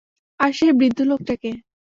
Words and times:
আর 0.39 0.51
সেই 0.53 0.71
বৃদ্ধ 0.71 0.99
লোকটা 1.01 1.35
কে? 1.35 1.51